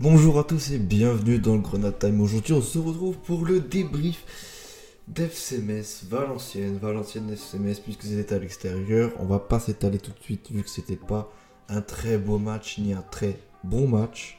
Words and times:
Bonjour 0.00 0.38
à 0.38 0.44
tous 0.44 0.70
et 0.70 0.78
bienvenue 0.78 1.40
dans 1.40 1.54
le 1.54 1.60
Grenade 1.60 1.98
Time. 1.98 2.20
Aujourd'hui, 2.20 2.52
on 2.52 2.62
se 2.62 2.78
retrouve 2.78 3.16
pour 3.16 3.44
le 3.44 3.58
débrief 3.58 4.22
d'FCMS 5.08 6.04
Valenciennes. 6.08 6.78
Valenciennes 6.80 7.32
FCMS, 7.32 7.80
puisque 7.82 8.04
c'était 8.04 8.36
à 8.36 8.38
l'extérieur. 8.38 9.10
On 9.18 9.24
va 9.24 9.40
pas 9.40 9.58
s'étaler 9.58 9.98
tout 9.98 10.12
de 10.12 10.22
suite 10.22 10.52
vu 10.52 10.62
que 10.62 10.70
c'était 10.70 10.94
pas 10.94 11.32
un 11.68 11.80
très 11.80 12.16
beau 12.16 12.38
match 12.38 12.78
ni 12.78 12.92
un 12.92 13.02
très 13.10 13.40
bon 13.64 13.88
match. 13.88 14.38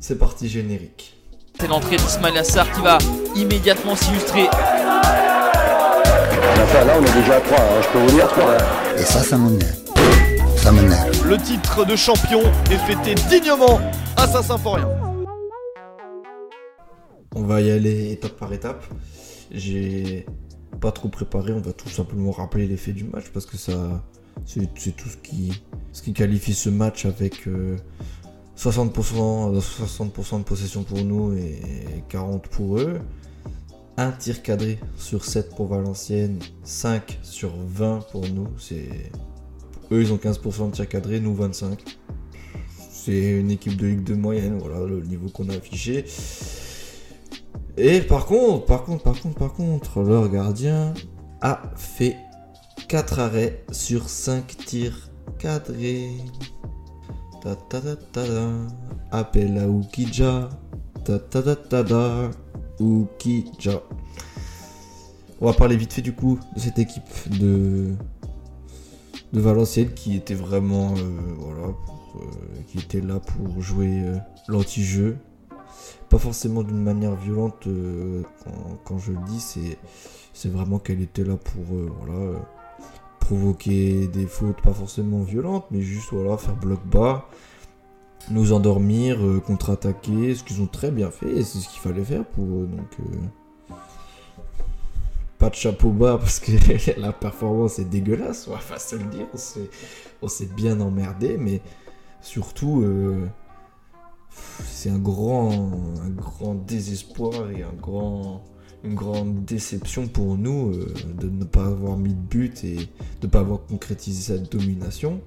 C'est 0.00 0.18
parti 0.18 0.48
générique. 0.48 1.18
C'est 1.60 1.68
l'entrée 1.68 1.98
d'Ismail 1.98 2.38
Assar 2.38 2.72
qui 2.72 2.80
va 2.80 2.96
immédiatement 3.34 3.96
s'illustrer. 3.96 4.48
Enfin, 4.48 4.62
là, 6.86 6.96
on 6.98 7.04
est 7.04 7.20
déjà 7.20 7.36
à 7.36 7.40
3, 7.42 7.58
hein, 7.58 7.82
je 7.82 7.88
peux 7.88 7.98
vous 7.98 8.16
dire 8.16 8.28
3. 8.28 8.56
Et 8.96 9.02
ça, 9.02 9.22
ça 9.22 9.36
m'énerve. 9.36 9.76
Ça 10.56 10.72
m'énerve. 10.72 11.28
Le 11.28 11.36
titre 11.36 11.84
de 11.84 11.94
champion 11.94 12.40
est 12.70 12.78
fêté 12.78 13.14
dignement 13.28 13.78
à 14.16 14.26
Saint-Symphorien. 14.26 14.88
On 17.34 17.42
va 17.42 17.60
y 17.60 17.70
aller 17.70 18.12
étape 18.12 18.32
par 18.32 18.52
étape. 18.52 18.84
J'ai 19.50 20.26
pas 20.80 20.92
trop 20.92 21.08
préparé, 21.08 21.52
on 21.52 21.60
va 21.60 21.72
tout 21.72 21.88
simplement 21.88 22.30
rappeler 22.30 22.66
les 22.66 22.76
faits 22.76 22.94
du 22.94 23.04
match 23.04 23.26
parce 23.32 23.46
que 23.46 23.56
c'est 23.56 24.96
tout 24.96 25.08
ce 25.08 25.16
qui, 26.02 26.12
qualifie 26.12 26.54
ce 26.54 26.70
match 26.70 27.04
avec 27.06 27.46
euh, 27.46 27.76
60%, 28.56 29.60
60 29.60 30.38
de 30.38 30.44
possession 30.44 30.82
pour 30.82 31.02
nous 31.02 31.34
et 31.36 31.60
40% 32.10 32.40
pour 32.40 32.78
eux. 32.78 33.00
Un 33.98 34.12
tir 34.12 34.42
cadré 34.42 34.78
sur 34.98 35.24
7 35.24 35.54
pour 35.54 35.68
Valenciennes, 35.68 36.38
5 36.64 37.18
sur 37.22 37.52
20 37.56 38.00
pour 38.12 38.28
nous. 38.28 38.48
C'est 38.58 39.10
eux 39.90 40.02
ils 40.02 40.12
ont 40.12 40.16
15% 40.16 40.70
de 40.70 40.72
tir 40.72 40.88
cadré, 40.88 41.20
nous 41.20 41.34
25. 41.34 41.82
C'est 43.06 43.38
une 43.38 43.52
équipe 43.52 43.76
de 43.76 43.86
Ligue 43.86 44.02
de 44.02 44.16
moyenne, 44.16 44.58
voilà 44.58 44.84
le 44.84 45.00
niveau 45.00 45.28
qu'on 45.28 45.48
a 45.48 45.52
affiché. 45.54 46.04
Et 47.76 48.00
par 48.00 48.26
contre, 48.26 48.66
par 48.66 48.82
contre, 48.82 49.04
par 49.04 49.20
contre, 49.20 49.38
par 49.38 49.52
contre, 49.52 50.02
leur 50.02 50.28
gardien 50.28 50.92
a 51.40 51.62
fait 51.76 52.16
4 52.88 53.20
arrêts 53.20 53.64
sur 53.70 54.08
5 54.08 54.56
tirs 54.56 55.08
cadrés. 55.38 56.10
Ta 57.44 57.54
ta 57.54 57.80
ta 57.80 57.94
ta. 57.94 58.24
Appel 59.12 59.56
à 59.56 59.68
Ukija. 59.68 60.48
Ta 61.04 61.20
ta 61.20 61.42
ta 61.42 61.54
ta 61.54 61.84
ta. 61.84 62.30
Ukija. 62.80 63.82
On 65.40 65.46
va 65.46 65.52
parler 65.52 65.76
vite 65.76 65.92
fait 65.92 66.02
du 66.02 66.12
coup 66.12 66.40
de 66.56 66.60
cette 66.60 66.80
équipe 66.80 67.38
de 67.38 67.94
de 69.32 69.40
Valenciennes 69.40 69.92
qui 69.94 70.16
était 70.16 70.34
vraiment 70.34 70.94
euh, 70.96 71.34
voilà 71.38 71.68
euh, 71.68 72.18
qui 72.68 72.78
était 72.78 73.00
là 73.00 73.20
pour 73.20 73.60
jouer 73.60 74.02
euh, 74.04 74.16
l'anti-jeu. 74.48 75.16
Pas 76.08 76.18
forcément 76.18 76.62
d'une 76.62 76.82
manière 76.82 77.16
violente 77.16 77.66
quand, 78.84 78.98
je 78.98 79.10
le 79.10 79.18
dis 79.26 79.40
c'est 80.32 80.48
vraiment 80.48 80.78
qu'elle 80.78 81.02
était 81.02 81.24
là 81.24 81.36
pour 81.36 81.64
voilà 81.64 82.38
provoquer 83.18 84.06
des 84.06 84.26
fautes 84.26 84.62
pas 84.62 84.72
forcément 84.72 85.22
violentes 85.22 85.66
mais 85.72 85.80
juste 85.80 86.10
voilà 86.12 86.36
faire 86.36 86.54
bloc 86.54 86.78
bas 86.86 87.28
nous 88.30 88.52
endormir 88.52 89.18
contre-attaquer 89.44 90.36
ce 90.36 90.44
qu'ils 90.44 90.62
ont 90.62 90.68
très 90.68 90.92
bien 90.92 91.10
fait 91.10 91.28
et 91.28 91.42
c'est 91.42 91.58
ce 91.58 91.68
qu'il 91.68 91.80
fallait 91.80 92.04
faire 92.04 92.24
pour 92.24 92.44
eux 92.44 92.68
donc 92.70 92.98
pas 95.46 95.50
de 95.50 95.54
chapeau 95.54 95.90
bas 95.90 96.18
parce 96.18 96.40
que 96.40 96.50
la 97.00 97.12
performance 97.12 97.78
est 97.78 97.84
dégueulasse 97.84 98.48
on 98.48 98.52
va 98.52 98.58
pas 98.68 98.80
se 98.80 98.96
le 98.96 99.04
dire 99.04 99.26
on 100.20 100.26
s'est 100.26 100.48
bien 100.56 100.80
emmerdé 100.80 101.36
mais 101.38 101.60
surtout 102.20 102.82
euh, 102.82 103.28
c'est 104.64 104.90
un 104.90 104.98
grand, 104.98 105.52
un 106.04 106.10
grand 106.10 106.56
désespoir 106.56 107.50
et 107.52 107.62
un 107.62 107.72
grand, 107.80 108.42
une 108.82 108.96
grande 108.96 109.44
déception 109.44 110.08
pour 110.08 110.36
nous 110.36 110.72
euh, 110.72 110.92
de 111.16 111.28
ne 111.28 111.44
pas 111.44 111.66
avoir 111.66 111.96
mis 111.96 112.14
de 112.14 112.20
but 112.20 112.64
et 112.64 112.74
de 112.76 113.26
ne 113.26 113.28
pas 113.28 113.40
avoir 113.40 113.64
concrétisé 113.66 114.34
cette 114.34 114.50
domination. 114.50 115.20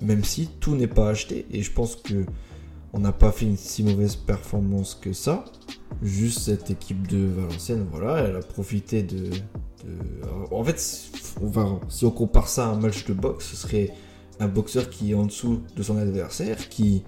Même 0.00 0.24
si 0.24 0.48
tout 0.60 0.74
n'est 0.74 0.86
pas 0.86 1.10
acheté 1.10 1.46
et 1.50 1.62
je 1.62 1.72
pense 1.72 1.96
que 1.96 2.24
on 2.92 3.00
n'a 3.00 3.12
pas 3.12 3.32
fait 3.32 3.46
une 3.46 3.56
si 3.56 3.82
mauvaise 3.82 4.16
performance 4.16 4.94
que 4.94 5.12
ça. 5.12 5.44
Juste 6.02 6.40
cette 6.40 6.70
équipe 6.70 7.06
de 7.08 7.26
Valenciennes, 7.26 7.86
voilà, 7.90 8.18
elle 8.20 8.36
a 8.36 8.40
profité 8.40 9.02
de. 9.02 9.30
En 10.50 10.64
fait, 10.64 10.78
si 11.88 12.04
on 12.04 12.10
compare 12.10 12.48
ça 12.48 12.66
à 12.66 12.70
un 12.70 12.76
match 12.76 13.04
de 13.06 13.14
boxe, 13.14 13.46
ce 13.46 13.56
serait 13.56 13.90
un 14.40 14.48
boxeur 14.48 14.90
qui 14.90 15.12
est 15.12 15.14
en 15.14 15.26
dessous 15.26 15.62
de 15.76 15.82
son 15.82 15.96
adversaire, 15.96 16.68
qui, 16.68 17.04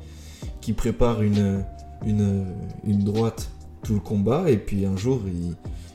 qui 0.60 0.72
prépare 0.72 1.22
une, 1.22 1.64
une, 2.06 2.46
une 2.84 3.04
droite 3.04 3.50
tout 3.82 3.94
le 3.94 4.00
combat, 4.00 4.50
et 4.50 4.56
puis 4.56 4.84
un 4.84 4.96
jour 4.96 5.20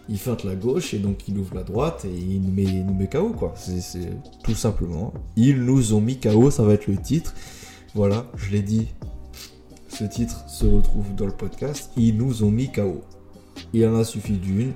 il, 0.09 0.17
feinte 0.17 0.43
la 0.43 0.55
gauche, 0.55 0.93
et 0.93 0.99
donc 0.99 1.27
il 1.27 1.37
ouvre 1.37 1.55
la 1.55 1.63
droite, 1.63 2.05
et 2.05 2.15
il 2.15 2.41
nous 2.41 2.51
met, 2.51 2.83
nous 2.83 2.93
met 2.93 3.07
KO, 3.07 3.29
quoi. 3.29 3.53
C'est 3.55 3.81
c'est 3.81 4.11
tout 4.43 4.55
simplement. 4.55 5.13
Ils 5.35 5.63
nous 5.63 5.93
ont 5.93 6.01
mis 6.01 6.19
KO, 6.19 6.51
ça 6.51 6.63
va 6.63 6.73
être 6.73 6.87
le 6.87 6.97
titre. 6.97 7.33
Voilà, 7.93 8.25
je 8.35 8.51
l'ai 8.51 8.61
dit. 8.61 8.87
Ce 9.95 10.03
titre 10.03 10.43
se 10.49 10.65
retrouve 10.65 11.15
dans 11.15 11.25
le 11.25 11.31
podcast. 11.31 11.89
Ils 11.95 12.17
nous 12.17 12.43
ont 12.43 12.51
mis 12.51 12.69
KO. 12.69 13.01
Il 13.71 13.87
en 13.87 13.95
a 13.95 14.03
suffi 14.03 14.33
d'une. 14.33 14.73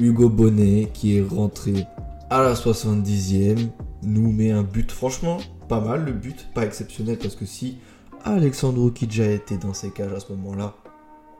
Hugo 0.00 0.28
Bonnet, 0.28 0.90
qui 0.92 1.18
est 1.18 1.22
rentré 1.22 1.86
à 2.30 2.42
la 2.42 2.54
70e, 2.54 3.68
nous 4.02 4.32
met 4.32 4.50
un 4.50 4.64
but. 4.64 4.90
Franchement, 4.90 5.38
pas 5.68 5.78
mal 5.78 6.04
le 6.04 6.10
but, 6.10 6.48
pas 6.52 6.64
exceptionnel, 6.64 7.16
parce 7.16 7.36
que 7.36 7.46
si 7.46 7.78
Alexandro 8.24 8.90
Kidja 8.90 9.30
était 9.30 9.56
dans 9.56 9.72
ces 9.72 9.90
cages 9.90 10.14
à 10.14 10.18
ce 10.18 10.32
moment-là, 10.32 10.74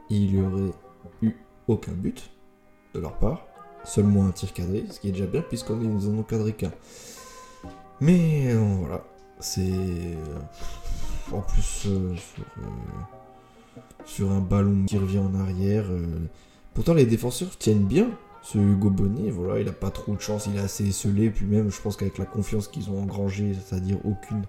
il 0.09 0.32
y 0.32 0.41
aurait 0.41 0.70
eu 1.20 1.32
aucun 1.66 1.93
but 1.93 2.31
de 2.94 3.00
leur 3.00 3.19
part, 3.19 3.44
seulement 3.82 4.25
un 4.26 4.31
tir 4.31 4.53
cadré, 4.53 4.84
ce 4.88 5.00
qui 5.00 5.09
est 5.09 5.12
déjà 5.12 5.26
bien 5.26 5.43
puisqu'on 5.43 5.75
nous 5.75 6.09
en 6.09 6.19
ont 6.20 6.22
cadré 6.22 6.53
qu'un. 6.53 6.70
Mais 8.00 8.53
euh, 8.54 8.76
voilà, 8.78 9.04
c'est 9.41 9.62
euh, 9.62 10.38
en 11.33 11.41
plus 11.41 11.87
euh, 11.87 12.15
sur, 12.17 12.45
euh, 12.59 13.81
sur 14.05 14.31
un 14.31 14.41
ballon 14.41 14.85
qui 14.87 14.99
revient 14.99 15.19
en 15.19 15.35
arrière. 15.35 15.85
euh, 15.91 16.07
pourtant 16.75 16.95
les 16.95 17.07
défenseurs 17.07 17.57
tiennent 17.59 17.87
bien. 17.87 18.09
Ce 18.43 18.57
Hugo 18.57 18.89
Bonnet, 18.89 19.31
voilà, 19.31 19.61
il 19.61 19.69
a 19.69 19.73
pas 19.73 19.91
trop 19.91 20.15
de 20.15 20.21
chance, 20.21 20.47
il 20.47 20.57
est 20.57 20.61
assez 20.61 20.89
esselé, 20.89 21.29
puis 21.29 21.45
même 21.45 21.71
je 21.71 21.79
pense 21.79 21.97
qu'avec 21.99 22.17
la 22.17 22.25
confiance 22.25 22.69
qu'ils 22.69 22.89
ont 22.89 23.03
engrangée, 23.03 23.53
c'est-à-dire 23.53 23.99
aucune 24.05 24.45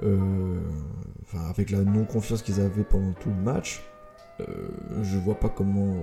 enfin, 0.00 1.44
avec 1.50 1.70
la 1.70 1.80
non-confiance 1.80 2.42
qu'ils 2.42 2.60
avaient 2.60 2.84
pendant 2.84 3.12
tout 3.14 3.28
le 3.28 3.42
match, 3.42 3.82
je 4.38 5.18
vois 5.18 5.34
pas 5.34 5.48
comment 5.48 5.96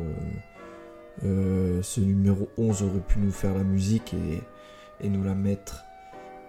ce 1.23 2.01
numéro 2.01 2.49
11 2.57 2.83
aurait 2.83 2.99
pu 2.99 3.19
nous 3.19 3.31
faire 3.31 3.53
la 3.53 3.63
musique 3.63 4.13
et 4.99 5.09
nous 5.09 5.23
la 5.23 5.35
mettre 5.35 5.85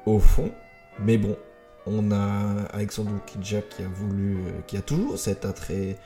au 0.05 0.19
fond. 0.19 0.51
Mais 0.99 1.17
bon, 1.17 1.37
on 1.87 2.11
a 2.13 2.65
Alexandre 2.73 3.13
Kidja 3.27 3.63
qui 3.63 3.83
a 3.83 3.89
voulu, 3.89 4.37
euh, 4.37 4.61
qui 4.67 4.77
a 4.77 4.83
toujours 4.83 5.19
cet 5.19 5.45
attrait 5.45 5.97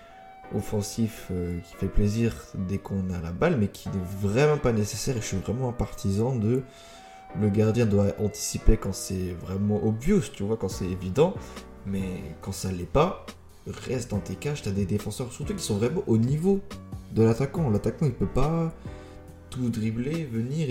offensif 0.55 1.29
euh, 1.31 1.59
qui 1.61 1.75
fait 1.77 1.89
plaisir 1.89 2.35
dès 2.55 2.79
qu'on 2.79 3.11
a 3.11 3.21
la 3.21 3.33
balle, 3.33 3.57
mais 3.59 3.69
qui 3.69 3.89
n'est 3.89 4.05
vraiment 4.21 4.59
pas 4.59 4.73
nécessaire. 4.73 5.17
Et 5.17 5.21
je 5.21 5.27
suis 5.27 5.37
vraiment 5.37 5.69
un 5.69 5.73
partisan 5.73 6.37
de 6.37 6.63
le 7.41 7.49
gardien 7.49 7.87
doit 7.87 8.13
anticiper 8.21 8.77
quand 8.77 8.95
c'est 8.95 9.35
vraiment 9.43 9.85
obvious, 9.85 10.21
tu 10.33 10.45
vois, 10.45 10.57
quand 10.57 10.69
c'est 10.69 10.87
évident, 10.87 11.35
mais 11.85 12.23
quand 12.41 12.53
ça 12.53 12.71
l'est 12.71 12.85
pas, 12.85 13.27
reste 13.67 14.13
dans 14.13 14.21
tes 14.21 14.37
cages, 14.37 14.63
t'as 14.63 14.71
des 14.71 14.87
défenseurs 14.87 15.33
surtout 15.33 15.55
qui 15.55 15.63
sont 15.63 15.79
vraiment 15.79 16.05
au 16.07 16.17
niveau 16.17 16.61
de 17.13 17.23
l'attaquant. 17.25 17.71
L'attaquant 17.71 18.07
il 18.07 18.13
peut 18.13 18.27
pas 18.27 18.73
tout 19.51 19.69
dribbler, 19.69 20.25
venir 20.25 20.71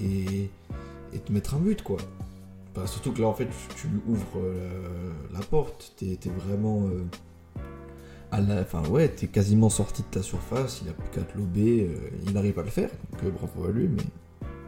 et 0.00 0.50
te 1.18 1.32
mettre 1.32 1.54
un 1.54 1.58
but 1.58 1.82
quoi. 1.82 1.98
Surtout 2.84 3.12
que 3.12 3.22
là 3.22 3.28
en 3.28 3.32
fait 3.34 3.48
tu, 3.76 3.86
lui 3.88 4.00
ouvres 4.06 4.38
euh, 4.38 5.10
la 5.32 5.40
porte, 5.40 5.94
t'es 5.96 6.18
vraiment 6.46 6.82
euh, 6.88 7.04
à 8.30 8.40
la, 8.40 8.60
enfin 8.60 8.82
ouais, 8.88 9.08
t'es 9.08 9.28
quasiment 9.28 9.70
sorti 9.70 10.02
de 10.02 10.08
ta 10.08 10.22
surface, 10.22 10.82
il 10.84 10.90
a 10.90 10.92
plus 10.92 11.08
qu'à 11.10 11.22
te 11.22 11.38
lober, 11.38 11.88
euh, 11.88 12.10
il 12.26 12.36
arrive 12.36 12.58
à 12.58 12.62
le 12.62 12.70
faire, 12.70 12.90
donc 13.12 13.22
euh, 13.24 13.30
bravo 13.30 13.68
à 13.68 13.72
lui, 13.72 13.88
mais 13.88 14.02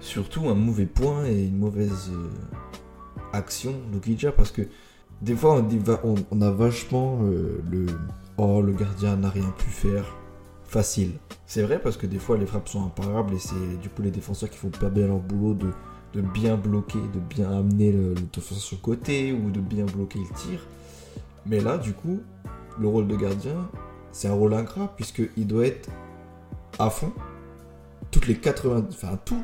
surtout 0.00 0.48
un 0.48 0.54
mauvais 0.54 0.86
point 0.86 1.26
et 1.26 1.44
une 1.44 1.58
mauvaise 1.58 2.10
action 3.32 3.74
d'Okidja 3.92 4.32
parce 4.32 4.52
que 4.52 4.62
des 5.20 5.34
fois 5.34 5.62
on, 6.04 6.14
on- 6.30 6.40
a 6.40 6.50
vachement 6.50 7.18
le 7.22 7.86
oh 8.36 8.62
le 8.62 8.72
gardien 8.72 9.16
n'a 9.16 9.28
rien 9.30 9.52
pu 9.58 9.68
faire. 9.70 10.04
Facile. 10.64 11.12
C'est 11.46 11.62
vrai 11.62 11.80
parce 11.80 11.96
que 11.96 12.06
des 12.06 12.18
fois 12.18 12.36
les 12.36 12.44
frappes 12.44 12.68
sont 12.68 12.84
imparables 12.84 13.32
et 13.34 13.38
c'est 13.38 13.80
du 13.80 13.88
coup 13.88 14.02
les 14.02 14.10
défenseurs 14.10 14.50
qui 14.50 14.58
font 14.58 14.68
pas 14.68 14.90
bien 14.90 15.06
leur 15.06 15.18
boulot 15.18 15.54
de, 15.54 15.68
de 16.14 16.20
bien 16.20 16.56
bloquer, 16.56 16.98
de 17.14 17.20
bien 17.20 17.50
amener 17.50 17.92
le, 17.92 18.14
sur 18.40 18.76
le 18.76 18.82
côté 18.82 19.32
ou 19.32 19.50
de 19.50 19.60
bien 19.60 19.84
bloquer 19.84 20.18
le 20.18 20.34
tir. 20.36 20.66
Mais 21.46 21.60
là 21.60 21.78
du 21.78 21.92
coup 21.92 22.20
le 22.80 22.88
rôle 22.88 23.08
de 23.08 23.16
gardien 23.16 23.68
c'est 24.12 24.28
un 24.28 24.34
rôle 24.34 24.54
ingrat 24.54 24.92
puisqu'il 24.96 25.46
doit 25.46 25.66
être 25.66 25.88
à 26.78 26.90
fond 26.90 27.12
toutes 28.10 28.26
les 28.26 28.36
80 28.36 28.86
enfin 28.90 29.18
tout 29.24 29.42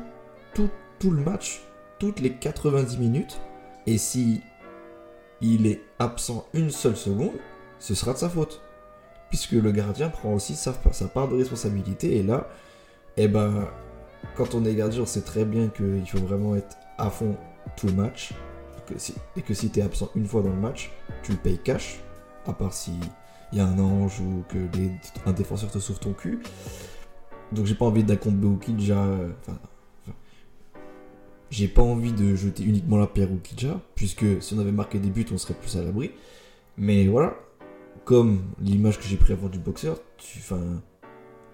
tout, 0.55 0.69
tout 0.97 1.11
le 1.11 1.21
match, 1.21 1.61
toutes 1.99 2.19
les 2.19 2.33
90 2.33 2.97
minutes. 2.97 3.39
Et 3.85 3.99
si 3.99 4.41
il 5.41 5.67
est 5.67 5.81
absent 5.99 6.47
une 6.53 6.71
seule 6.71 6.97
seconde, 6.97 7.37
ce 7.77 7.93
sera 7.93 8.13
de 8.13 8.17
sa 8.17 8.29
faute. 8.29 8.61
Puisque 9.29 9.51
le 9.51 9.71
gardien 9.71 10.09
prend 10.09 10.33
aussi 10.33 10.55
sa, 10.55 10.73
sa 10.91 11.07
part 11.07 11.27
de 11.27 11.35
responsabilité. 11.35 12.17
Et 12.17 12.23
là, 12.23 12.47
eh 13.17 13.27
ben, 13.27 13.67
quand 14.35 14.55
on 14.55 14.65
est 14.65 14.75
gardien, 14.75 15.01
on 15.01 15.05
sait 15.05 15.21
très 15.21 15.45
bien 15.45 15.67
qu'il 15.69 16.07
faut 16.07 16.19
vraiment 16.19 16.55
être 16.55 16.77
à 16.97 17.09
fond 17.09 17.35
tout 17.77 17.87
le 17.87 17.93
match. 17.93 18.33
Et 19.35 19.41
que 19.41 19.53
si 19.53 19.69
tu 19.69 19.79
es 19.79 19.81
absent 19.81 20.11
une 20.15 20.25
fois 20.27 20.43
dans 20.43 20.49
le 20.49 20.59
match, 20.59 20.91
tu 21.23 21.31
le 21.31 21.37
payes 21.37 21.57
cash. 21.57 22.01
À 22.45 22.53
part 22.53 22.73
si 22.73 22.91
il 23.51 23.57
y 23.57 23.61
a 23.61 23.65
un 23.65 23.79
ange 23.79 24.19
ou 24.19 24.43
que 24.47 24.57
un 25.25 25.33
défenseur 25.33 25.71
te 25.71 25.79
sauve 25.79 25.99
ton 25.99 26.13
cul. 26.13 26.39
Donc 27.51 27.65
j'ai 27.65 27.75
pas 27.75 27.85
envie 27.85 28.03
d'un 28.03 28.15
compte 28.15 28.35
Beukidja. 28.35 29.03
euh, 29.03 29.31
Enfin, 29.41 29.57
j'ai 31.49 31.67
pas 31.67 31.81
envie 31.81 32.11
de 32.11 32.35
jeter 32.35 32.63
uniquement 32.63 32.97
la 32.97 33.07
pierre 33.07 33.31
au 33.31 33.37
Kidja, 33.37 33.79
puisque 33.95 34.25
si 34.41 34.53
on 34.55 34.59
avait 34.59 34.71
marqué 34.71 34.99
des 34.99 35.09
buts, 35.09 35.25
on 35.31 35.37
serait 35.37 35.53
plus 35.53 35.77
à 35.77 35.83
l'abri. 35.83 36.11
Mais 36.77 37.07
voilà, 37.07 37.35
comme 38.03 38.41
l'image 38.59 38.97
que 38.97 39.05
j'ai 39.05 39.15
pris 39.15 39.33
avant 39.33 39.47
du 39.47 39.59
boxeur, 39.59 39.99
tu, 40.17 40.39
enfin, 40.39 40.81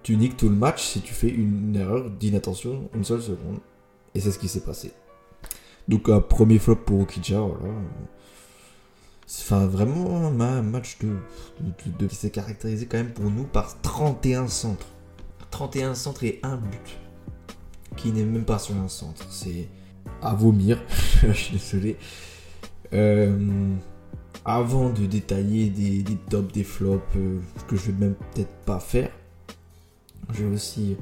tu 0.02 0.16
niques 0.16 0.36
tout 0.36 0.48
le 0.48 0.56
match 0.56 0.82
si 0.82 1.00
tu 1.00 1.14
fais 1.14 1.28
une 1.28 1.76
erreur 1.76 2.10
d'inattention 2.10 2.88
une 2.94 3.04
seule 3.04 3.22
seconde. 3.22 3.58
Et 4.14 4.20
c'est 4.20 4.30
ce 4.30 4.38
qui 4.38 4.48
s'est 4.48 4.60
passé. 4.60 4.92
Donc 5.88 6.08
un 6.08 6.20
premier 6.20 6.58
flop 6.58 6.76
pour 6.76 7.00
Okidja, 7.00 7.40
voilà. 7.40 7.74
Enfin, 9.40 9.66
vraiment 9.66 10.26
un 10.26 10.62
match 10.62 10.98
de, 10.98 12.06
qui 12.06 12.14
s'est 12.14 12.30
caractérisé 12.30 12.86
quand 12.86 12.98
même 12.98 13.12
pour 13.12 13.30
nous 13.30 13.44
par 13.44 13.80
31 13.80 14.48
centres. 14.48 14.86
31 15.50 15.94
centres 15.94 16.24
et 16.24 16.40
un 16.42 16.56
but. 16.56 16.98
Qui 17.96 18.12
n'est 18.12 18.24
même 18.24 18.44
pas 18.44 18.58
sur 18.58 18.76
un 18.76 18.88
centre. 18.88 19.24
C'est 19.30 19.68
à 20.20 20.34
vomir. 20.34 20.82
Je 21.22 21.32
suis 21.32 21.52
désolé. 21.56 21.96
Euh, 22.92 23.74
avant 24.44 24.90
de 24.90 25.06
détailler 25.06 25.70
des, 25.70 26.02
des 26.02 26.16
tops, 26.16 26.52
des 26.52 26.64
flops, 26.64 27.02
euh, 27.16 27.38
que 27.68 27.76
je 27.76 27.90
vais 27.90 28.06
même 28.06 28.14
peut-être 28.34 28.52
pas 28.66 28.80
faire, 28.80 29.10
je 30.32 30.44
vais 30.44 30.54
aussi 30.54 30.96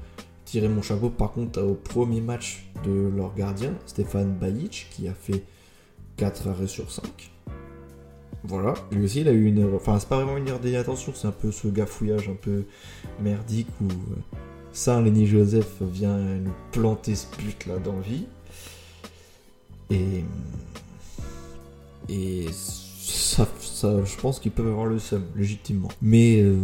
tirer 0.44 0.68
mon 0.68 0.82
chapeau 0.82 1.10
par 1.10 1.32
contre 1.32 1.62
au 1.62 1.74
premier 1.74 2.20
match 2.20 2.64
de 2.84 3.10
leur 3.16 3.34
gardien, 3.34 3.74
Stéphane 3.86 4.34
Bajic, 4.34 4.88
qui 4.90 5.08
a 5.08 5.14
fait 5.14 5.44
4 6.16 6.48
arrêts 6.48 6.66
sur 6.66 6.90
5. 6.90 7.04
Voilà, 8.44 8.74
lui 8.90 9.04
aussi 9.04 9.20
il 9.20 9.28
a 9.28 9.32
eu 9.32 9.46
une 9.46 9.58
erreur, 9.58 9.74
enfin 9.74 9.98
c'est 9.98 10.08
pas 10.08 10.16
vraiment 10.16 10.38
une 10.38 10.48
erreur 10.48 10.60
d'inattention, 10.60 11.12
c'est 11.14 11.28
un 11.28 11.32
peu 11.32 11.52
ce 11.52 11.68
gafouillage 11.68 12.28
un 12.28 12.34
peu 12.34 12.64
merdique 13.20 13.68
où 13.82 13.84
euh, 13.84 14.38
Saint 14.72 15.02
Lenny 15.02 15.26
Joseph 15.26 15.82
vient 15.82 16.16
nous 16.16 16.54
planter 16.72 17.14
ce 17.14 17.26
but 17.36 17.66
là 17.66 17.78
d'envie. 17.78 18.26
Et. 19.90 20.24
Et 22.08 22.46
ça, 22.52 23.46
je 23.82 24.20
pense 24.20 24.40
qu'ils 24.40 24.52
peuvent 24.52 24.68
avoir 24.68 24.86
le 24.86 24.98
seum, 24.98 25.24
légitimement. 25.36 25.88
Mais 26.02 26.40
euh, 26.40 26.56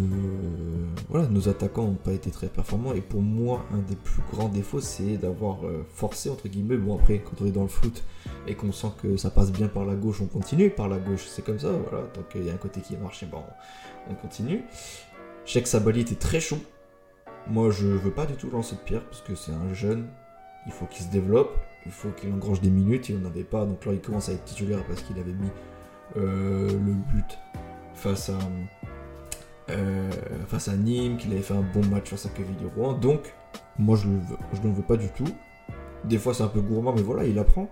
voilà, 1.08 1.26
nos 1.28 1.48
attaquants 1.48 1.84
n'ont 1.84 1.94
pas 1.94 2.12
été 2.12 2.30
très 2.30 2.48
performants. 2.48 2.94
Et 2.94 3.00
pour 3.00 3.22
moi, 3.22 3.64
un 3.72 3.78
des 3.78 3.96
plus 3.96 4.22
grands 4.32 4.48
défauts, 4.48 4.80
c'est 4.80 5.16
d'avoir 5.16 5.64
euh, 5.64 5.84
forcé, 5.94 6.30
entre 6.30 6.48
guillemets. 6.48 6.76
Bon, 6.76 6.96
après, 6.96 7.18
quand 7.18 7.42
on 7.42 7.46
est 7.46 7.52
dans 7.52 7.62
le 7.62 7.68
foot 7.68 8.02
et 8.46 8.54
qu'on 8.54 8.72
sent 8.72 8.92
que 9.02 9.16
ça 9.16 9.30
passe 9.30 9.52
bien 9.52 9.68
par 9.68 9.84
la 9.84 9.94
gauche, 9.94 10.20
on 10.20 10.26
continue 10.26 10.70
par 10.70 10.88
la 10.88 10.98
gauche. 10.98 11.26
C'est 11.28 11.44
comme 11.44 11.58
ça, 11.58 11.70
voilà. 11.70 12.06
Donc 12.14 12.26
il 12.34 12.44
y 12.44 12.50
a 12.50 12.54
un 12.54 12.58
côté 12.58 12.80
qui 12.80 12.96
marche, 12.96 13.22
et 13.22 13.26
bon, 13.26 13.42
on 14.10 14.14
continue. 14.14 14.62
Je 15.44 15.52
sais 15.52 15.62
que 15.62 15.68
Sabali 15.68 16.00
était 16.00 16.14
très 16.14 16.40
chaud. 16.40 16.58
Moi, 17.48 17.70
je 17.70 17.86
veux 17.86 18.10
pas 18.10 18.26
du 18.26 18.34
tout 18.34 18.50
lancer 18.50 18.74
de 18.74 18.80
pierre 18.80 19.04
parce 19.04 19.20
que 19.20 19.34
c'est 19.34 19.52
un 19.52 19.72
jeune. 19.72 20.08
Il 20.66 20.72
faut 20.72 20.86
qu'il 20.86 21.06
se 21.06 21.10
développe, 21.12 21.56
il 21.84 21.92
faut 21.92 22.08
qu'il 22.08 22.32
engrange 22.32 22.60
des 22.60 22.70
minutes. 22.70 23.08
Il 23.08 23.20
n'en 23.20 23.28
avait 23.28 23.44
pas, 23.44 23.64
donc 23.64 23.84
là, 23.86 23.92
il 23.92 24.00
commence 24.00 24.28
à 24.28 24.32
être 24.32 24.44
titulaire 24.44 24.84
parce 24.88 25.02
qu'il 25.02 25.16
avait 25.20 25.32
mis 25.32 25.50
euh, 26.16 26.68
le 26.70 26.92
but 26.92 27.38
face 27.94 28.30
à 28.30 28.38
euh, 29.70 30.10
face 30.46 30.68
à 30.68 30.76
Nîmes, 30.76 31.16
qu'il 31.16 31.32
avait 31.32 31.42
fait 31.42 31.54
un 31.54 31.64
bon 31.74 31.84
match 31.86 32.10
face 32.10 32.26
à 32.26 32.28
Kevin 32.28 32.54
Rouen. 32.76 32.92
Donc, 32.94 33.34
moi, 33.78 33.96
je 33.96 34.06
ne 34.08 34.62
le 34.62 34.70
veux 34.70 34.82
pas 34.82 34.96
du 34.96 35.08
tout. 35.08 35.28
Des 36.04 36.18
fois, 36.18 36.34
c'est 36.34 36.44
un 36.44 36.48
peu 36.48 36.60
gourmand, 36.60 36.92
mais 36.94 37.02
voilà, 37.02 37.24
il 37.24 37.38
apprend. 37.38 37.68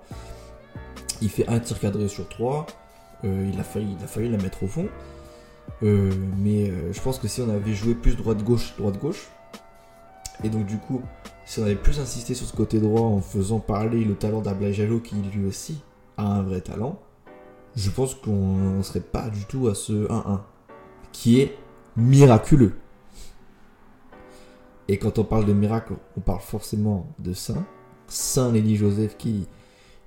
Il 1.23 1.31
fait 1.31 1.49
un 1.49 1.61
tir 1.61 1.79
cadré 1.79 2.09
sur 2.09 2.29
trois. 2.29 2.67
Euh, 3.25 3.49
il, 3.53 3.59
a 3.61 3.63
failli, 3.63 4.29
la 4.29 4.39
mettre 4.39 4.65
au 4.65 4.67
fond. 4.67 4.89
Mais 5.83 6.73
je 6.93 7.01
pense 7.01 7.19
que 7.19 7.29
si 7.29 7.41
on 7.43 7.49
avait 7.49 7.75
joué 7.75 7.95
plus 7.95 8.17
droite-gauche, 8.17 8.75
droite-gauche, 8.77 9.29
et 10.43 10.49
donc 10.49 10.67
du 10.67 10.79
coup, 10.79 11.03
si 11.45 11.61
on 11.61 11.63
avait 11.63 11.77
plus 11.77 12.01
insisté 12.01 12.35
sur 12.35 12.47
ce 12.47 12.57
côté 12.57 12.81
droit 12.81 13.03
en 13.03 13.21
faisant 13.21 13.61
parler 13.61 14.05
le 14.05 14.15
talent 14.15 14.41
d'Ablajalo 14.41 15.01
qui 15.01 15.17
lui 15.17 15.47
aussi 15.47 15.83
a 16.17 16.25
un 16.25 16.43
vrai 16.43 16.61
talent, 16.61 16.99
je 17.77 17.91
pense 17.91 18.15
qu'on 18.15 18.83
serait 18.83 19.01
pas 19.01 19.29
du 19.29 19.45
tout 19.47 19.69
à 19.69 19.75
ce 19.75 20.07
1-1, 20.09 20.41
qui 21.13 21.41
est 21.41 21.57
miraculeux. 21.97 22.75
Et 24.89 24.99
quand 24.99 25.19
on 25.19 25.25
parle 25.25 25.47
de 25.47 25.53
miracle, 25.53 25.95
on 26.17 26.21
parle 26.21 26.41
forcément 26.41 27.15
de 27.19 27.33
Saint. 27.33 27.65
Saint 28.07 28.53
Lenny 28.53 28.77
Joseph 28.77 29.17
qui, 29.17 29.47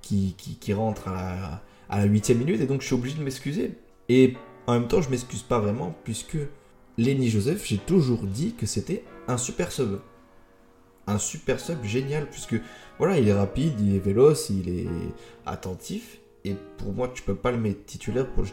qui, 0.02 0.34
qui, 0.38 0.56
qui 0.56 0.72
rentre 0.72 1.08
à 1.08 1.62
la, 1.90 2.04
8 2.04 2.30
minute, 2.30 2.60
et 2.60 2.66
donc 2.66 2.80
je 2.80 2.86
suis 2.86 2.94
obligé 2.94 3.18
de 3.18 3.24
m'excuser. 3.24 3.78
Et 4.08 4.34
en 4.66 4.74
même 4.74 4.88
temps, 4.88 5.02
je 5.02 5.10
m'excuse 5.10 5.42
pas 5.42 5.58
vraiment, 5.58 5.94
puisque 6.04 6.38
Lenny 6.96 7.28
Joseph, 7.28 7.66
j'ai 7.66 7.78
toujours 7.78 8.22
dit 8.22 8.54
que 8.54 8.66
c'était 8.66 9.04
un 9.26 9.36
super 9.36 9.72
sub. 9.72 10.00
Un 11.06 11.18
super 11.18 11.58
sub 11.58 11.82
génial, 11.84 12.28
puisque 12.30 12.56
voilà, 12.98 13.18
il 13.18 13.28
est 13.28 13.32
rapide, 13.32 13.80
il 13.80 13.96
est 13.96 13.98
véloce, 13.98 14.50
il 14.50 14.68
est 14.68 14.88
attentif, 15.44 16.20
et 16.44 16.54
pour 16.78 16.92
moi, 16.92 17.10
tu 17.12 17.22
peux 17.22 17.34
pas 17.34 17.50
le 17.50 17.58
mettre 17.58 17.84
titulaire. 17.84 18.26
Pour... 18.32 18.44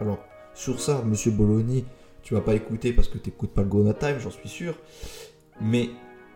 Alors, 0.00 0.18
sur 0.54 0.80
ça, 0.80 1.02
monsieur 1.04 1.30
Bologna, 1.30 1.80
tu 2.22 2.34
vas 2.34 2.40
pas 2.40 2.54
écouter 2.54 2.92
parce 2.92 3.08
que 3.08 3.18
tu 3.18 3.30
n'écoutes 3.30 3.50
pas 3.50 3.62
le 3.62 3.68
Gona 3.68 3.94
Time, 3.94 4.16
j'en 4.20 4.30
suis 4.30 4.48
sûr. 4.48 4.74
Mais 5.60 5.90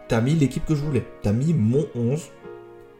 tu 0.08 0.14
as 0.14 0.20
mis 0.20 0.35
l'équipe 0.35 0.64
que 0.64 0.75
je 0.75 0.82
voulais. 0.82 1.05
Tu 1.23 1.29
as 1.29 1.32
mis 1.32 1.55
mon 1.55 1.87
11. 1.94 2.31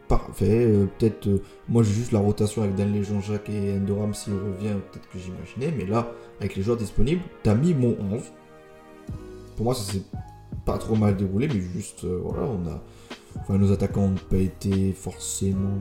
Parfait. 0.07 0.65
Euh, 0.65 0.85
peut-être, 0.97 1.27
euh, 1.27 1.43
moi 1.67 1.83
j'ai 1.83 1.93
juste 1.93 2.13
la 2.13 2.19
rotation 2.19 2.63
avec 2.63 2.75
Daniel 2.75 3.03
Jean-Jacques 3.03 3.49
et 3.49 3.73
Endoram 3.73 4.13
s'il 4.13 4.33
revient, 4.33 4.75
peut-être 4.91 5.09
que 5.09 5.19
j'imaginais. 5.19 5.73
Mais 5.77 5.85
là, 5.85 6.11
avec 6.39 6.55
les 6.55 6.63
joueurs 6.63 6.77
disponibles, 6.77 7.21
tu 7.43 7.49
as 7.49 7.55
mis 7.55 7.73
mon 7.73 7.97
11. 7.99 8.21
Pour 9.57 9.65
moi, 9.65 9.75
ça 9.75 9.91
s'est 9.91 10.03
pas 10.65 10.77
trop 10.77 10.95
mal 10.95 11.17
déroulé, 11.17 11.47
mais 11.47 11.59
juste, 11.59 12.05
euh, 12.05 12.21
voilà, 12.23 12.47
on 12.47 12.67
a. 12.67 12.81
Enfin, 13.39 13.57
nos 13.57 13.71
attaquants 13.71 14.07
n'ont 14.07 14.15
pas 14.29 14.37
été 14.37 14.93
forcément 14.93 15.77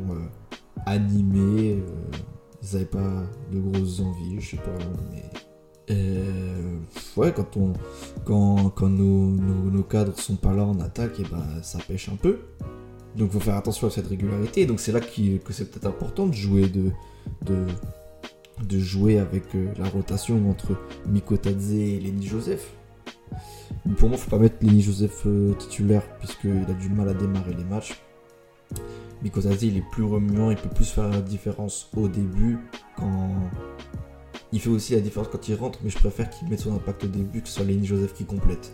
animés. 0.87 1.83
ils 2.63 2.73
n'avaient 2.73 2.85
pas 2.87 3.25
de 3.53 3.61
grosses 3.61 4.01
envies, 4.01 4.41
je 4.41 4.51
sais 4.51 4.57
pas, 4.57 4.79
mais. 5.13 5.25
Euh, 5.89 6.79
ouais, 7.17 7.33
quand, 7.33 7.57
on, 7.57 7.73
quand, 8.25 8.71
quand 8.71 8.89
nos, 8.89 9.31
nos, 9.31 9.71
nos, 9.71 9.83
cadres 9.85 10.19
sont 10.19 10.35
pas 10.35 10.53
là 10.53 10.65
en 10.65 10.81
attaque, 10.81 11.21
et 11.21 11.25
ben, 11.31 11.63
ça 11.63 11.79
pêche 11.87 12.09
un 12.09 12.17
peu. 12.17 12.39
Donc 13.17 13.31
faut 13.31 13.41
faire 13.41 13.57
attention 13.57 13.87
à 13.87 13.91
cette 13.91 14.09
régularité. 14.09 14.67
Donc 14.67 14.81
c'est 14.81 14.93
là 14.93 15.01
que 15.01 15.53
c'est 15.53 15.71
peut-être 15.71 15.87
important 15.87 16.27
de 16.27 16.35
jouer, 16.35 16.69
de, 16.69 16.91
de, 17.47 17.67
de 18.65 18.79
jouer 18.79 19.19
avec 19.19 19.55
euh, 19.55 19.73
la 19.79 19.89
rotation 19.89 20.51
entre 20.51 20.77
Mikotadze 21.07 21.73
et 21.73 22.01
Lenny 22.01 22.27
Joseph. 22.27 22.75
Pour 23.97 24.09
moi, 24.09 24.19
faut 24.19 24.31
pas 24.31 24.39
mettre 24.39 24.57
Lenny 24.63 24.83
Joseph 24.83 25.23
euh, 25.27 25.55
titulaire 25.55 26.03
puisqu'il 26.19 26.65
a 26.69 26.75
du 26.75 26.89
mal 26.89 27.09
à 27.09 27.15
démarrer 27.15 27.55
les 27.55 27.65
matchs. 27.65 27.95
Mikotadze 29.23 29.63
il 29.63 29.77
est 29.77 29.91
plus 29.91 30.05
remuant, 30.05 30.51
il 30.51 30.57
peut 30.57 30.69
plus 30.69 30.91
faire 30.91 31.09
la 31.09 31.21
différence 31.21 31.91
au 31.97 32.09
début 32.09 32.59
quand 32.97 33.31
il 34.53 34.61
fait 34.61 34.71
aussi 34.71 34.95
la 34.95 35.01
différence 35.01 35.29
quand 35.29 35.49
il 35.49 35.55
rentre, 35.55 35.79
mais 35.83 35.91
je 35.91 35.99
préfère 35.99 36.31
qu'il 36.31 36.49
mette 36.49 36.61
son 36.61 36.75
impact 36.75 37.05
au 37.05 37.09
début, 37.09 37.43
que 37.43 37.49
ce 37.49 37.55
soit 37.55 37.65
Lenny 37.65 37.87
Joseph 37.87 38.15
qui 38.15 38.25
complète. 38.25 38.73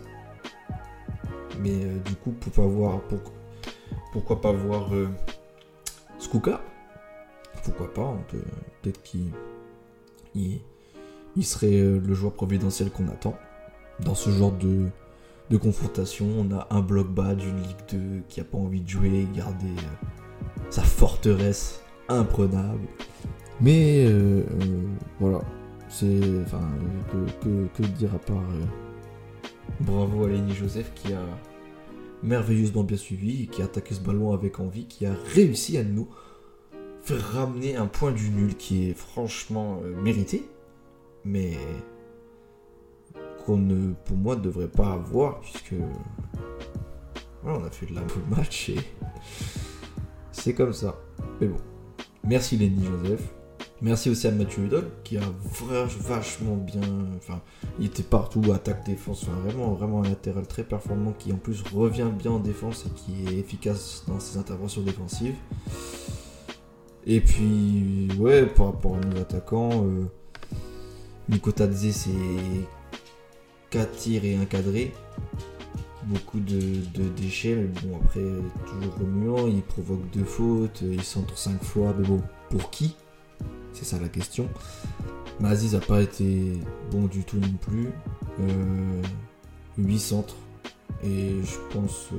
Mais 1.59 1.83
euh, 1.83 1.99
du 1.99 2.15
coup, 2.15 2.31
pour 2.31 2.51
pas 2.51 2.65
voir, 2.65 3.01
pour, 3.01 3.19
pourquoi 4.11 4.41
pas 4.41 4.51
voir 4.51 4.93
euh, 4.93 5.07
Pourquoi 7.63 7.93
pas 7.93 8.17
peut, 8.29 8.37
Peut-être 8.81 9.01
qu'il 9.03 9.31
il, 10.35 10.59
il 11.35 11.45
serait 11.45 11.79
euh, 11.79 11.99
le 11.99 12.13
joueur 12.13 12.33
providentiel 12.33 12.89
qu'on 12.89 13.07
attend. 13.07 13.35
Dans 13.99 14.15
ce 14.15 14.29
genre 14.29 14.51
de, 14.51 14.87
de 15.49 15.57
confrontation, 15.57 16.27
on 16.37 16.51
a 16.55 16.67
un 16.71 16.81
bloc 16.81 17.07
bas 17.09 17.35
d'une 17.35 17.57
Ligue 17.57 17.77
2 17.91 17.99
qui 18.27 18.39
a 18.39 18.43
pas 18.43 18.57
envie 18.57 18.81
de 18.81 18.89
jouer, 18.89 19.27
garder 19.35 19.67
euh, 19.67 20.07
sa 20.73 20.81
forteresse 20.81 21.83
imprenable. 22.09 22.87
Mais 23.61 24.05
euh, 24.07 24.41
voilà, 25.19 25.41
c'est. 25.87 26.19
Enfin, 26.41 26.67
que, 27.11 27.67
que, 27.77 27.87
dire 27.89 28.15
à 28.15 28.17
part. 28.17 28.37
Euh, 28.37 28.65
bravo 29.81 30.25
à 30.25 30.29
Lenny 30.29 30.53
Joseph 30.53 30.91
qui 30.95 31.13
a 31.13 31.21
merveilleusement 32.23 32.83
bien 32.83 32.97
suivi, 32.97 33.47
qui 33.47 33.61
a 33.61 33.65
attaqué 33.65 33.93
ce 33.93 33.99
ballon 33.99 34.33
avec 34.33 34.59
envie, 34.59 34.85
qui 34.87 35.05
a 35.05 35.13
réussi 35.35 35.77
à 35.77 35.83
nous 35.83 36.07
faire 37.03 37.21
ramener 37.21 37.75
un 37.75 37.85
point 37.85 38.11
du 38.11 38.31
nul 38.31 38.55
qui 38.55 38.89
est 38.89 38.93
franchement 38.93 39.79
euh, 39.83 39.95
mérité, 40.01 40.43
mais 41.23 41.55
qu'on 43.45 43.57
ne, 43.57 43.93
pour 44.05 44.17
moi, 44.17 44.35
devrait 44.35 44.69
pas 44.69 44.93
avoir, 44.93 45.39
puisque. 45.41 45.75
Voilà, 47.43 47.59
on 47.59 47.63
a 47.63 47.69
fait 47.69 47.85
de 47.85 47.93
la 47.93 48.01
bonne 48.01 48.37
match 48.37 48.69
et. 48.69 48.79
C'est 50.43 50.53
comme 50.53 50.73
ça. 50.73 50.99
Mais 51.39 51.47
bon. 51.47 51.55
Merci 52.25 52.57
Lenny 52.57 52.83
Joseph. 52.83 53.33
Merci 53.81 54.09
aussi 54.09 54.27
à 54.27 54.31
Mathieu 54.31 54.63
Hudol 54.63 54.91
qui 55.05 55.15
a 55.15 55.21
vachement 56.01 56.57
bien. 56.57 56.81
Enfin, 57.15 57.39
il 57.79 57.85
était 57.85 58.03
partout, 58.03 58.41
attaque, 58.53 58.85
défense. 58.85 59.23
Vraiment, 59.23 59.71
vraiment 59.71 60.01
un 60.03 60.09
latéral 60.09 60.45
très 60.45 60.65
performant 60.65 61.13
qui 61.13 61.31
en 61.31 61.37
plus 61.37 61.63
revient 61.73 62.09
bien 62.19 62.31
en 62.31 62.39
défense 62.39 62.85
et 62.85 62.89
qui 62.89 63.33
est 63.33 63.39
efficace 63.39 64.03
dans 64.05 64.19
ses 64.19 64.37
interventions 64.37 64.81
défensives. 64.81 65.35
Et 67.05 67.21
puis, 67.21 68.09
ouais, 68.19 68.45
par 68.45 68.65
rapport 68.65 68.97
à 68.97 68.99
nos 68.99 69.21
attaquants, 69.21 69.85
euh, 69.85 70.03
Nico 71.29 71.53
Tadze, 71.53 71.89
c'est 71.91 72.11
4 73.69 73.91
tirs 73.91 74.25
et 74.25 74.35
un 74.35 74.43
cadré. 74.43 74.91
Beaucoup 76.07 76.39
de, 76.39 77.07
déchets, 77.15 77.55
mais 77.55 77.81
bon, 77.81 77.97
après, 78.03 78.21
toujours 78.65 78.95
remuant. 78.99 79.47
Il 79.47 79.61
provoque 79.61 80.09
deux 80.11 80.23
fautes, 80.23 80.81
il 80.81 81.03
centre 81.03 81.37
5 81.37 81.63
fois, 81.63 81.95
mais 81.97 82.05
bon, 82.05 82.21
pour 82.49 82.69
qui? 82.69 82.95
C'est 83.71 83.85
ça 83.85 83.99
la 83.99 84.09
question. 84.09 84.49
Maziz 85.39 85.73
n'a 85.73 85.79
pas 85.79 86.01
été 86.01 86.53
bon 86.91 87.07
du 87.07 87.23
tout 87.23 87.37
non 87.37 87.53
plus. 87.59 87.89
8 89.77 89.95
euh, 89.95 89.97
centres. 89.97 90.35
Et 91.03 91.41
je 91.43 91.57
pense 91.73 92.09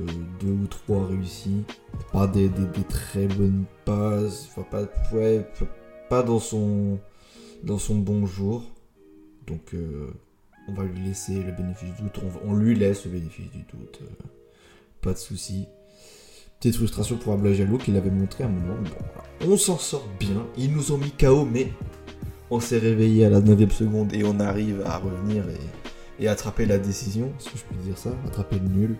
2 0.41 0.47
euh, 0.47 0.51
ou 0.51 0.67
3 0.67 1.07
réussis. 1.07 1.63
Pas 2.11 2.27
des, 2.27 2.49
très 2.89 3.27
bonnes 3.27 3.65
passes. 3.85 4.49
Enfin, 4.49 4.63
pas, 4.63 4.85
pas 6.09 6.23
dans 6.23 6.39
son, 6.39 6.99
dans 7.63 7.79
son 7.79 7.95
bon 7.95 8.25
jour. 8.25 8.63
Donc 9.47 9.73
euh, 9.73 10.11
on 10.67 10.73
va 10.73 10.83
lui 10.83 10.99
laisser 11.01 11.41
le 11.41 11.51
bénéfice 11.51 11.93
du 11.95 12.03
doute. 12.03 12.19
On, 12.45 12.55
lui 12.55 12.75
laisse 12.75 13.05
le 13.05 13.11
bénéfice 13.11 13.51
du 13.51 13.59
doute. 13.59 13.99
pas 15.01 15.13
de 15.13 15.17
souci. 15.17 15.67
Petite 16.59 16.75
frustration 16.75 17.17
pour 17.17 17.33
Ablajalou 17.33 17.77
qui 17.77 17.91
l'avait 17.91 18.09
montré 18.09 18.43
à 18.43 18.47
un 18.47 18.49
moment. 18.49 18.75
On 19.41 19.57
s'en 19.57 19.77
sort 19.77 20.07
bien. 20.19 20.45
Ils 20.57 20.71
nous 20.71 20.91
ont 20.91 20.97
mis 20.97 21.11
KO, 21.11 21.45
mais 21.45 21.71
on 22.49 22.59
s'est 22.59 22.79
réveillé 22.79 23.25
à 23.25 23.29
la 23.29 23.41
9ème 23.41 23.71
seconde 23.71 24.13
et 24.13 24.23
on 24.23 24.39
arrive 24.39 24.81
à 24.85 24.97
revenir 24.97 25.43
et, 26.19 26.27
attraper 26.27 26.65
la 26.65 26.77
décision, 26.77 27.31
si 27.39 27.49
je 27.55 27.63
puis 27.63 27.77
dire 27.83 27.97
ça, 27.97 28.11
attraper 28.25 28.57
le 28.57 28.69
nul. 28.69 28.95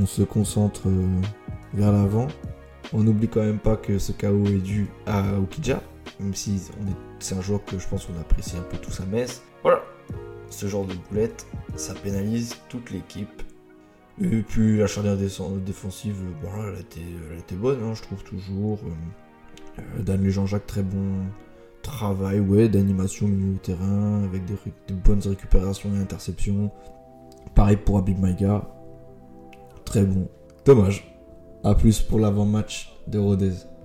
On 0.00 0.06
se 0.06 0.22
concentre 0.22 0.88
euh, 0.88 1.20
vers 1.74 1.92
l'avant. 1.92 2.28
On 2.92 3.02
n'oublie 3.02 3.28
quand 3.28 3.42
même 3.42 3.58
pas 3.58 3.76
que 3.76 3.98
ce 3.98 4.12
KO 4.12 4.46
est 4.46 4.62
dû 4.62 4.88
à 5.04 5.34
Okija, 5.38 5.82
même 6.20 6.34
si 6.34 6.60
c'est 7.18 7.34
un 7.34 7.40
joueur 7.40 7.64
que 7.64 7.78
je 7.78 7.86
pense 7.88 8.06
qu'on 8.06 8.18
apprécie 8.20 8.56
un 8.56 8.62
peu 8.62 8.78
tous 8.78 9.00
à 9.00 9.04
Metz. 9.06 9.42
Voilà, 9.62 9.79
ce 10.50 10.66
genre 10.66 10.84
de 10.84 10.94
boulette, 11.08 11.46
ça 11.76 11.94
pénalise 11.94 12.56
toute 12.68 12.90
l'équipe. 12.90 13.42
Et 14.20 14.42
puis 14.42 14.76
la 14.76 14.86
charnière 14.86 15.16
défensive, 15.16 16.16
elle, 16.42 16.76
a 16.76 16.80
été, 17.38 17.54
bonne, 17.54 17.82
hein, 17.82 17.94
je 17.94 18.02
trouve 18.02 18.22
toujours. 18.22 18.78
Euh, 18.84 19.80
euh, 19.98 20.02
Dan 20.02 20.28
Jean-Jacques, 20.28 20.66
très 20.66 20.82
bon 20.82 21.24
travail 21.82 22.40
ouais, 22.40 22.68
d'animation 22.68 23.26
au 23.26 23.30
milieu 23.30 23.52
du 23.54 23.58
terrain, 23.58 24.24
avec 24.24 24.44
des, 24.44 24.54
bonnes 24.94 25.20
récupérations 25.20 25.94
et 25.94 25.98
interceptions. 25.98 26.70
Pareil 27.54 27.76
pour 27.76 27.98
Abib 27.98 28.18
Maïga. 28.18 28.68
Très 29.84 30.04
bon. 30.04 30.28
Dommage. 30.64 31.06
A 31.64 31.74
plus 31.74 32.00
pour 32.00 32.18
l'avant-match 32.18 32.94
de 33.06 33.18
Rodez. 33.18 33.52